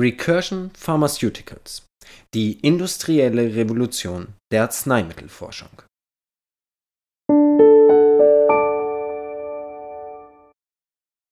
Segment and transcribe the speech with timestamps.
[0.00, 1.82] Recursion Pharmaceuticals
[2.32, 5.68] Die industrielle Revolution der Arzneimittelforschung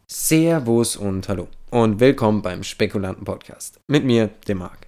[0.06, 4.86] Servus und hallo und willkommen beim Spekulanten Podcast mit mir, dem Marc.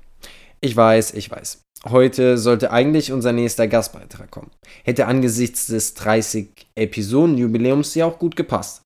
[0.61, 1.63] Ich weiß, ich weiß.
[1.89, 4.51] Heute sollte eigentlich unser nächster Gastbeitrag kommen.
[4.85, 8.83] Hätte angesichts des 30 Episoden Jubiläums ja auch gut gepasst.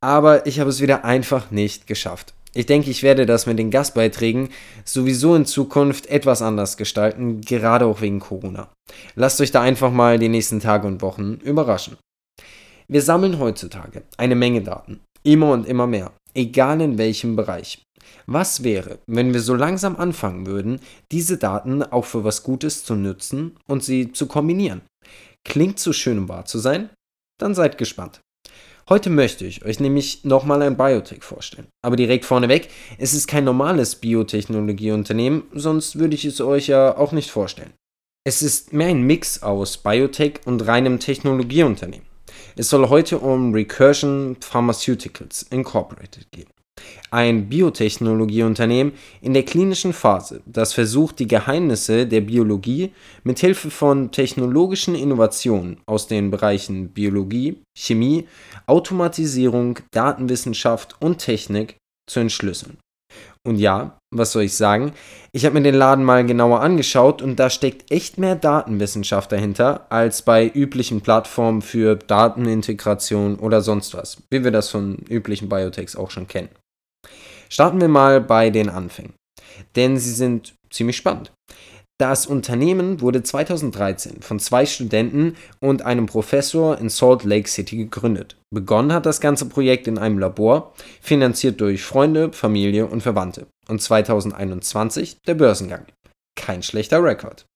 [0.00, 2.34] Aber ich habe es wieder einfach nicht geschafft.
[2.54, 4.48] Ich denke, ich werde das mit den Gastbeiträgen
[4.84, 8.72] sowieso in Zukunft etwas anders gestalten, gerade auch wegen Corona.
[9.16, 11.96] Lasst euch da einfach mal die nächsten Tage und Wochen überraschen.
[12.86, 17.82] Wir sammeln heutzutage eine Menge Daten, immer und immer mehr, egal in welchem Bereich.
[18.26, 22.94] Was wäre, wenn wir so langsam anfangen würden, diese Daten auch für was Gutes zu
[22.94, 24.82] nutzen und sie zu kombinieren?
[25.44, 26.90] Klingt zu schön, um wahr zu sein?
[27.40, 28.20] Dann seid gespannt.
[28.86, 31.68] Heute möchte ich euch nämlich nochmal ein Biotech vorstellen.
[31.80, 37.12] Aber direkt vorneweg, es ist kein normales Biotechnologieunternehmen, sonst würde ich es euch ja auch
[37.12, 37.72] nicht vorstellen.
[38.26, 42.06] Es ist mehr ein Mix aus Biotech und reinem Technologieunternehmen.
[42.56, 46.53] Es soll heute um Recursion Pharmaceuticals Incorporated gehen
[47.14, 54.10] ein Biotechnologieunternehmen in der klinischen Phase, das versucht, die Geheimnisse der Biologie mit Hilfe von
[54.10, 58.26] technologischen Innovationen aus den Bereichen Biologie, Chemie,
[58.66, 61.76] Automatisierung, Datenwissenschaft und Technik
[62.10, 62.78] zu entschlüsseln.
[63.46, 64.92] Und ja, was soll ich sagen?
[65.30, 69.86] Ich habe mir den Laden mal genauer angeschaut und da steckt echt mehr Datenwissenschaft dahinter
[69.90, 75.94] als bei üblichen Plattformen für Datenintegration oder sonst was, wie wir das von üblichen Biotechs
[75.94, 76.48] auch schon kennen.
[77.54, 79.14] Starten wir mal bei den Anfängen,
[79.76, 81.30] denn sie sind ziemlich spannend.
[82.00, 88.36] Das Unternehmen wurde 2013 von zwei Studenten und einem Professor in Salt Lake City gegründet.
[88.52, 93.46] Begonnen hat das ganze Projekt in einem Labor, finanziert durch Freunde, Familie und Verwandte.
[93.68, 95.86] Und 2021 der Börsengang.
[96.36, 97.46] Kein schlechter Rekord.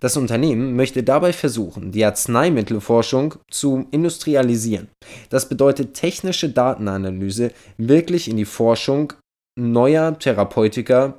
[0.00, 4.88] Das Unternehmen möchte dabei versuchen, die Arzneimittelforschung zu industrialisieren.
[5.30, 9.14] Das bedeutet technische Datenanalyse wirklich in die Forschung
[9.60, 11.14] neuer Therapeutika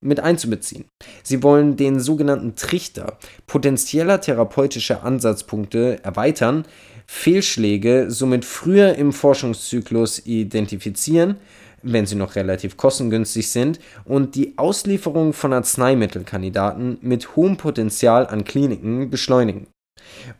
[0.00, 0.84] mit einzubeziehen.
[1.22, 6.64] Sie wollen den sogenannten Trichter potenzieller therapeutischer Ansatzpunkte erweitern,
[7.06, 11.36] Fehlschläge somit früher im Forschungszyklus identifizieren,
[11.82, 18.44] wenn sie noch relativ kostengünstig sind, und die Auslieferung von Arzneimittelkandidaten mit hohem Potenzial an
[18.44, 19.66] Kliniken beschleunigen.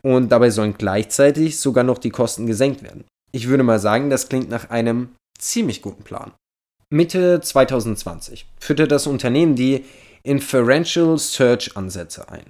[0.01, 3.05] Und dabei sollen gleichzeitig sogar noch die Kosten gesenkt werden.
[3.31, 6.31] Ich würde mal sagen, das klingt nach einem ziemlich guten Plan.
[6.93, 9.83] Mitte 2020 führte das Unternehmen die
[10.21, 12.43] Inferential Search Ansätze ein.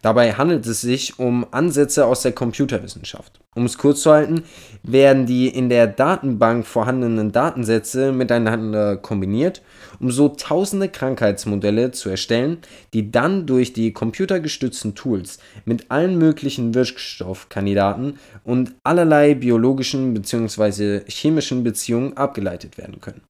[0.00, 3.40] Dabei handelt es sich um Ansätze aus der Computerwissenschaft.
[3.54, 4.44] Um es kurz zu halten,
[4.82, 9.60] werden die in der Datenbank vorhandenen Datensätze miteinander kombiniert,
[10.00, 12.62] um so tausende Krankheitsmodelle zu erstellen,
[12.94, 21.02] die dann durch die computergestützten Tools mit allen möglichen Wirkstoffkandidaten und allerlei biologischen bzw.
[21.08, 23.20] chemischen Beziehungen abgeleitet werden können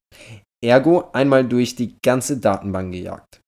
[0.63, 3.41] ergo einmal durch die ganze Datenbank gejagt.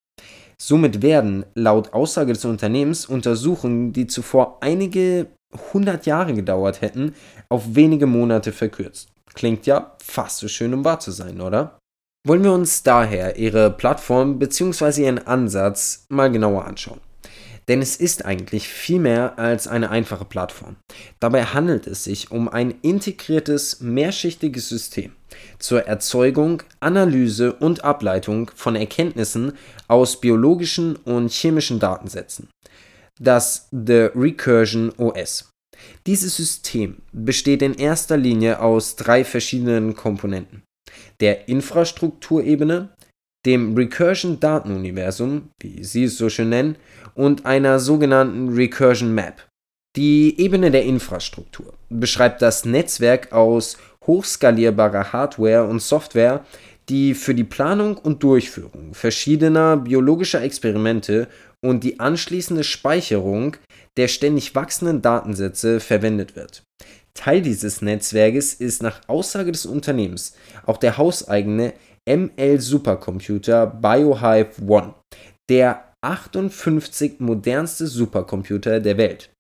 [0.58, 5.28] Somit werden, laut Aussage des Unternehmens, Untersuchungen, die zuvor einige
[5.74, 7.14] hundert Jahre gedauert hätten,
[7.50, 9.10] auf wenige Monate verkürzt.
[9.34, 11.78] Klingt ja fast so schön, um wahr zu sein, oder?
[12.26, 15.04] Wollen wir uns daher ihre Plattform bzw.
[15.04, 17.02] ihren Ansatz mal genauer anschauen.
[17.68, 20.76] Denn es ist eigentlich viel mehr als eine einfache Plattform.
[21.20, 25.14] Dabei handelt es sich um ein integriertes, mehrschichtiges System
[25.60, 29.54] zur Erzeugung, Analyse und Ableitung von Erkenntnissen
[29.88, 32.50] aus biologischen und chemischen Datensätzen.
[33.20, 35.50] Das The Recursion OS.
[36.06, 40.64] Dieses System besteht in erster Linie aus drei verschiedenen Komponenten.
[41.20, 42.90] Der Infrastrukturebene,
[43.46, 46.78] dem Recursion Datenuniversum, wie Sie es so schön nennen,
[47.16, 49.48] und einer sogenannten Recursion Map.
[49.96, 56.46] Die Ebene der Infrastruktur beschreibt das Netzwerk aus hochskalierbarer Hardware und Software,
[56.90, 61.28] die für die Planung und Durchführung verschiedener biologischer Experimente
[61.64, 63.58] und die anschließende Speicherung
[63.98, 66.64] der ständig wachsenden Datensätze verwendet wird.
[67.16, 70.36] Teil dieses Netzwerkes ist nach Aussage des Unternehmens
[70.66, 71.74] auch der hauseigene
[72.08, 74.94] ML-Supercomputer BioHive One,
[75.50, 79.32] der 58 modernste Supercomputer der Welt.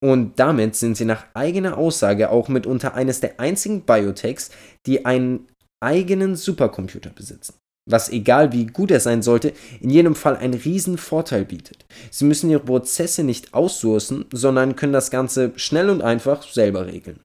[0.00, 4.50] Und damit sind sie nach eigener Aussage auch mitunter eines der einzigen Biotechs,
[4.86, 5.46] die einen
[5.80, 7.54] eigenen Supercomputer besitzen.
[7.88, 11.84] Was egal wie gut er sein sollte, in jedem Fall einen riesen Vorteil bietet.
[12.10, 17.20] Sie müssen ihre Prozesse nicht aussourcen, sondern können das Ganze schnell und einfach selber regeln.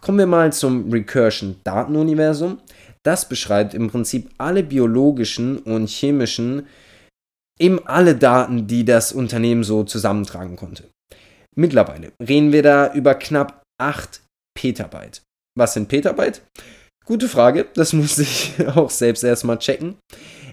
[0.00, 2.58] Kommen wir mal zum Recursion Datenuniversum.
[3.02, 6.66] Das beschreibt im Prinzip alle biologischen und chemischen,
[7.58, 10.90] eben alle Daten, die das Unternehmen so zusammentragen konnte.
[11.56, 14.22] Mittlerweile reden wir da über knapp 8
[14.56, 15.22] Petabyte.
[15.56, 16.42] Was sind Petabyte?
[17.04, 19.96] Gute Frage, das muss ich auch selbst erstmal checken.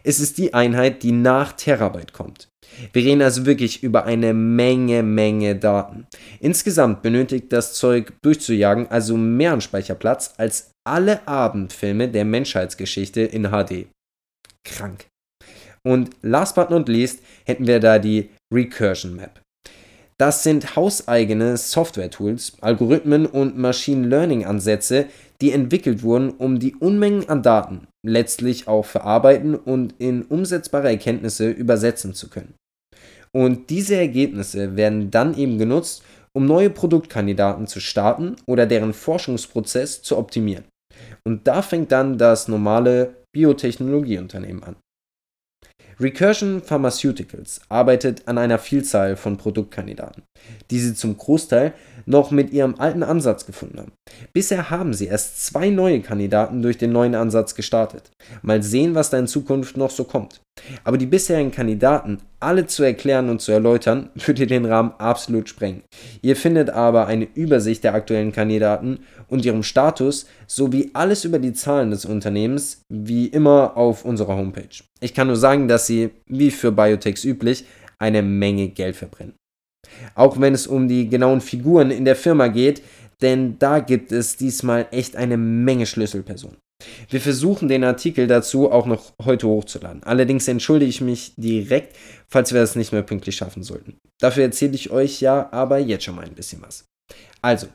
[0.04, 2.48] Es ist die Einheit, die nach Terabyte kommt.
[2.94, 6.08] Wir reden also wirklich über eine Menge, Menge Daten.
[6.40, 13.50] Insgesamt benötigt das Zeug durchzujagen also mehr an Speicherplatz als alle Abendfilme der Menschheitsgeschichte in
[13.50, 13.88] HD.
[14.64, 15.11] Krank.
[15.86, 19.42] Und last but not least hätten wir da die Recursion Map.
[20.20, 25.08] Das sind hauseigene Software-Tools, Algorithmen und Machine Learning-Ansätze,
[25.42, 31.50] die entwickelt wurden, um die Unmengen an Daten letztlich auch verarbeiten und in umsetzbare Erkenntnisse
[31.50, 32.54] übersetzen zu können.
[33.32, 40.02] Und diese Ergebnisse werden dann eben genutzt, um neue Produktkandidaten zu starten oder deren Forschungsprozess
[40.02, 40.66] zu optimieren.
[41.26, 44.76] Und da fängt dann das normale Biotechnologieunternehmen an.
[46.02, 50.24] Recursion Pharmaceuticals arbeitet an einer Vielzahl von Produktkandidaten,
[50.72, 51.74] die sie zum Großteil
[52.06, 53.92] noch mit ihrem alten Ansatz gefunden haben.
[54.34, 58.12] Bisher haben sie erst zwei neue Kandidaten durch den neuen Ansatz gestartet.
[58.42, 60.42] Mal sehen, was da in Zukunft noch so kommt.
[60.84, 65.84] Aber die bisherigen Kandidaten alle zu erklären und zu erläutern, würde den Rahmen absolut sprengen.
[66.22, 71.54] Ihr findet aber eine Übersicht der aktuellen Kandidaten und ihrem Status sowie alles über die
[71.54, 74.84] Zahlen des Unternehmens wie immer auf unserer Homepage.
[75.00, 77.66] Ich kann nur sagen, dass sie, wie für Biotechs üblich,
[77.98, 79.36] eine Menge Geld verbrennen.
[80.16, 82.82] Auch wenn es um die genauen Figuren in der Firma geht,
[83.22, 86.58] denn da gibt es diesmal echt eine Menge Schlüsselpersonen.
[87.10, 90.04] Wir versuchen den Artikel dazu auch noch heute hochzuladen.
[90.04, 91.96] Allerdings entschuldige ich mich direkt,
[92.28, 93.98] falls wir das nicht mehr pünktlich schaffen sollten.
[94.20, 96.86] Dafür erzähle ich euch ja aber jetzt schon mal ein bisschen was.
[97.42, 97.68] Also,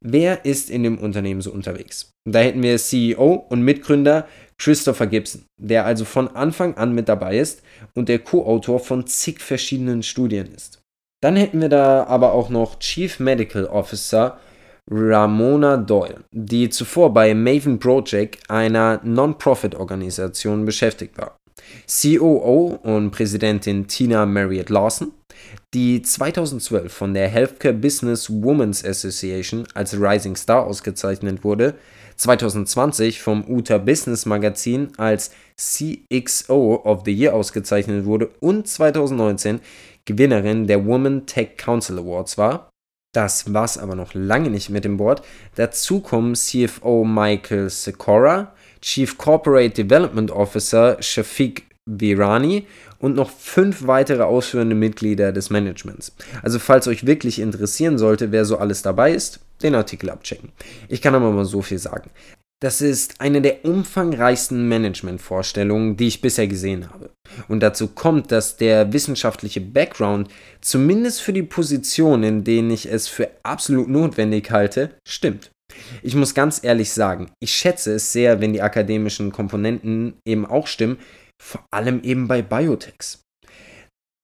[0.00, 2.10] wer ist in dem Unternehmen so unterwegs?
[2.28, 4.26] Da hätten wir CEO und Mitgründer
[4.58, 7.62] Christopher Gibson, der also von Anfang an mit dabei ist
[7.94, 10.77] und der Co-Autor von zig verschiedenen Studien ist.
[11.20, 14.38] Dann hätten wir da aber auch noch Chief Medical Officer
[14.90, 21.36] Ramona Doyle, die zuvor bei Maven Project, einer Non-Profit-Organisation, beschäftigt war.
[21.86, 25.12] COO und Präsidentin Tina Marriott Lawson,
[25.74, 31.74] die 2012 von der Healthcare Business Women's Association als Rising Star ausgezeichnet wurde,
[32.16, 39.60] 2020 vom UTA Business Magazin als CXO of the Year ausgezeichnet wurde und 2019
[40.08, 42.70] Gewinnerin der Women Tech Council Awards war
[43.12, 45.22] das war's aber noch lange nicht mit dem Board.
[45.56, 48.52] Dazu kommen CFO Michael Sikora,
[48.82, 52.66] Chief Corporate Development Officer Shafiq Virani
[52.98, 56.14] und noch fünf weitere ausführende Mitglieder des Managements.
[56.42, 60.52] Also falls euch wirklich interessieren sollte, wer so alles dabei ist, den Artikel abchecken.
[60.88, 62.10] Ich kann aber mal so viel sagen.
[62.60, 67.10] Das ist eine der umfangreichsten Managementvorstellungen, die ich bisher gesehen habe.
[67.46, 70.28] Und dazu kommt, dass der wissenschaftliche Background,
[70.60, 75.52] zumindest für die Position, in denen ich es für absolut notwendig halte, stimmt.
[76.02, 80.66] Ich muss ganz ehrlich sagen, ich schätze es sehr, wenn die akademischen Komponenten eben auch
[80.66, 80.98] stimmen,
[81.40, 83.22] vor allem eben bei Biotechs.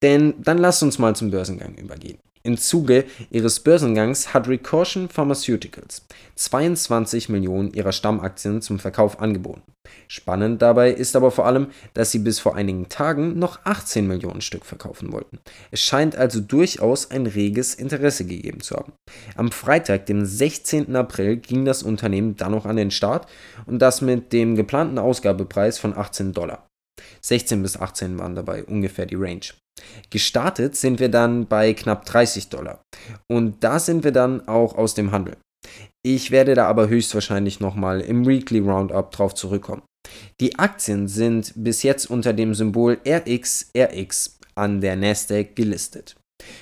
[0.02, 2.18] Denn dann lasst uns mal zum Börsengang übergehen.
[2.46, 6.04] Im Zuge ihres Börsengangs hat Recursion Pharmaceuticals
[6.34, 9.62] 22 Millionen ihrer Stammaktien zum Verkauf angeboten.
[10.08, 14.42] Spannend dabei ist aber vor allem, dass sie bis vor einigen Tagen noch 18 Millionen
[14.42, 15.38] Stück verkaufen wollten.
[15.70, 18.92] Es scheint also durchaus ein reges Interesse gegeben zu haben.
[19.36, 20.94] Am Freitag, dem 16.
[20.96, 23.26] April, ging das Unternehmen dann noch an den Start
[23.64, 26.66] und das mit dem geplanten Ausgabepreis von 18 Dollar.
[27.22, 29.44] 16 bis 18 waren dabei ungefähr die Range.
[30.10, 32.82] Gestartet sind wir dann bei knapp 30 Dollar.
[33.30, 35.36] Und da sind wir dann auch aus dem Handel.
[36.06, 39.82] Ich werde da aber höchstwahrscheinlich nochmal im Weekly Roundup drauf zurückkommen.
[40.40, 46.16] Die Aktien sind bis jetzt unter dem Symbol RXRX an der Nasdaq gelistet.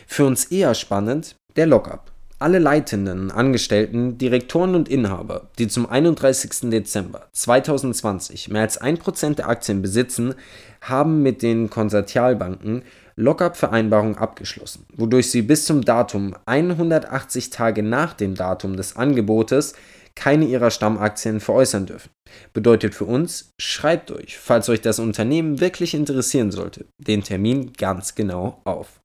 [0.07, 2.12] Für uns eher spannend der Lockup.
[2.43, 6.71] Alle Leitenden, Angestellten, Direktoren und Inhaber, die zum 31.
[6.73, 10.35] Dezember 2020 mehr als 1% der Aktien besitzen,
[10.81, 12.83] haben mit den Konsortialbanken
[13.15, 19.75] Lockup-Vereinbarung abgeschlossen, wodurch sie bis zum Datum 180 Tage nach dem Datum des Angebotes
[20.17, 22.11] keine ihrer Stammaktien veräußern dürfen.
[22.53, 28.17] Bedeutet für uns, schreibt euch, falls euch das Unternehmen wirklich interessieren sollte, den Termin ganz
[28.17, 29.01] genau auf.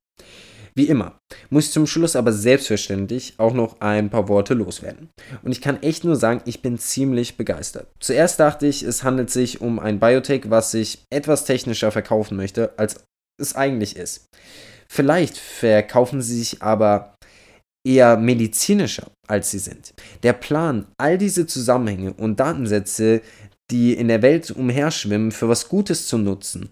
[0.78, 1.18] Wie immer,
[1.50, 5.08] muss ich zum Schluss aber selbstverständlich auch noch ein paar Worte loswerden.
[5.42, 7.88] Und ich kann echt nur sagen, ich bin ziemlich begeistert.
[7.98, 12.78] Zuerst dachte ich, es handelt sich um ein Biotech, was sich etwas technischer verkaufen möchte,
[12.78, 13.00] als
[13.42, 14.26] es eigentlich ist.
[14.88, 17.16] Vielleicht verkaufen sie sich aber
[17.84, 19.94] eher medizinischer, als sie sind.
[20.22, 23.22] Der Plan, all diese Zusammenhänge und Datensätze
[23.70, 26.70] die in der Welt umherschwimmen, für was Gutes zu nutzen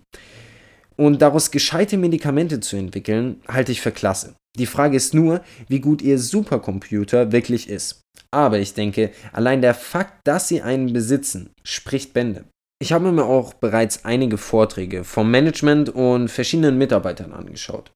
[0.97, 4.35] und daraus gescheite Medikamente zu entwickeln, halte ich für klasse.
[4.59, 8.01] Die Frage ist nur, wie gut Ihr Supercomputer wirklich ist.
[8.31, 12.45] Aber ich denke, allein der Fakt, dass Sie einen besitzen, spricht Bände.
[12.79, 17.93] Ich habe mir auch bereits einige Vorträge vom Management und verschiedenen Mitarbeitern angeschaut.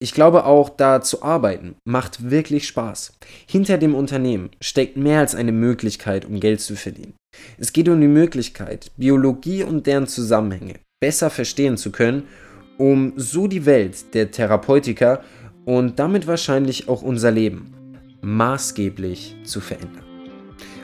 [0.00, 3.12] Ich glaube auch, da zu arbeiten macht wirklich Spaß.
[3.48, 7.14] Hinter dem Unternehmen steckt mehr als eine Möglichkeit, um Geld zu verdienen.
[7.56, 12.28] Es geht um die Möglichkeit, Biologie und deren Zusammenhänge besser verstehen zu können,
[12.78, 15.24] um so die Welt der Therapeutiker
[15.64, 17.74] und damit wahrscheinlich auch unser Leben
[18.22, 20.04] maßgeblich zu verändern.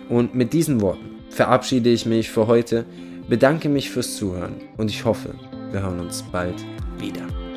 [0.08, 2.84] Und mit diesen Worten verabschiede ich mich für heute,
[3.28, 5.34] bedanke mich fürs Zuhören und ich hoffe,
[5.70, 6.56] wir hören uns bald
[6.98, 7.47] wieder.